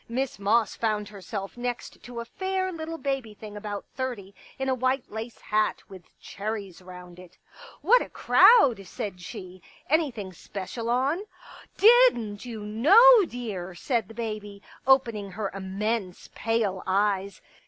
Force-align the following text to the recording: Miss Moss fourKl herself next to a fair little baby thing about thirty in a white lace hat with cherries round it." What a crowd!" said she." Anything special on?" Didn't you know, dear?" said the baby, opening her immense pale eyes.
Miss 0.09 0.39
Moss 0.39 0.75
fourKl 0.75 1.09
herself 1.09 1.55
next 1.57 2.01
to 2.01 2.21
a 2.21 2.25
fair 2.25 2.71
little 2.71 2.97
baby 2.97 3.35
thing 3.35 3.55
about 3.55 3.85
thirty 3.93 4.33
in 4.57 4.67
a 4.67 4.73
white 4.73 5.11
lace 5.11 5.39
hat 5.39 5.83
with 5.89 6.19
cherries 6.19 6.81
round 6.81 7.19
it." 7.19 7.37
What 7.83 8.01
a 8.01 8.09
crowd!" 8.09 8.77
said 8.87 9.21
she." 9.21 9.61
Anything 9.91 10.33
special 10.33 10.89
on?" 10.89 11.21
Didn't 11.77 12.45
you 12.45 12.63
know, 12.65 13.23
dear?" 13.27 13.75
said 13.75 14.07
the 14.07 14.15
baby, 14.15 14.63
opening 14.87 15.29
her 15.33 15.51
immense 15.53 16.31
pale 16.33 16.81
eyes. 16.87 17.39